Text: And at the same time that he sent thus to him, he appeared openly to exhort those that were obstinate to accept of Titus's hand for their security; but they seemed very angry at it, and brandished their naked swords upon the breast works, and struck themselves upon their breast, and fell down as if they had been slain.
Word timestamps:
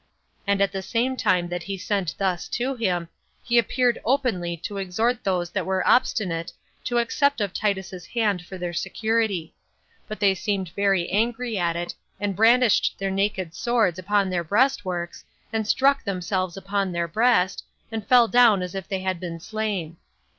And 0.47 0.61
at 0.61 0.71
the 0.71 0.81
same 0.81 1.15
time 1.15 1.49
that 1.49 1.61
he 1.61 1.77
sent 1.77 2.15
thus 2.17 2.47
to 2.47 2.73
him, 2.73 3.07
he 3.43 3.59
appeared 3.59 3.99
openly 4.03 4.57
to 4.65 4.77
exhort 4.77 5.23
those 5.23 5.51
that 5.51 5.63
were 5.67 5.87
obstinate 5.87 6.51
to 6.85 6.97
accept 6.97 7.39
of 7.39 7.53
Titus's 7.53 8.07
hand 8.07 8.43
for 8.43 8.57
their 8.57 8.73
security; 8.73 9.53
but 10.07 10.19
they 10.19 10.33
seemed 10.33 10.69
very 10.69 11.07
angry 11.11 11.55
at 11.59 11.75
it, 11.75 11.93
and 12.19 12.35
brandished 12.35 12.95
their 12.97 13.11
naked 13.11 13.53
swords 13.53 13.99
upon 13.99 14.31
the 14.31 14.43
breast 14.43 14.83
works, 14.85 15.23
and 15.53 15.67
struck 15.67 16.03
themselves 16.03 16.57
upon 16.57 16.91
their 16.91 17.07
breast, 17.07 17.63
and 17.91 18.07
fell 18.07 18.27
down 18.27 18.63
as 18.63 18.73
if 18.73 18.87
they 18.87 19.01
had 19.01 19.19
been 19.19 19.39
slain. 19.39 19.97